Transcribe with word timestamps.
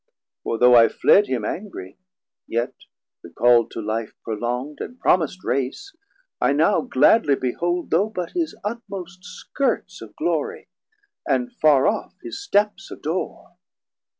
For 0.41 0.57
though 0.57 0.73
I 0.73 0.87
fled 0.89 1.27
him 1.27 1.45
angrie, 1.45 1.99
yet 2.47 2.73
recall'd 3.21 3.71
330 3.71 3.73
To 3.73 3.87
life 3.87 4.13
prolongd 4.23 4.79
and 4.81 4.99
promisd 4.99 5.43
Race, 5.43 5.95
I 6.41 6.53
now 6.53 6.81
Gladly 6.81 7.35
behold 7.35 7.91
though 7.91 8.09
but 8.09 8.31
his 8.31 8.57
utmost 8.63 9.19
skirts 9.23 10.01
Of 10.01 10.15
glory, 10.15 10.69
and 11.29 11.51
farr 11.53 11.85
off 11.85 12.15
his 12.23 12.43
steps 12.43 12.89
adore. 12.89 13.57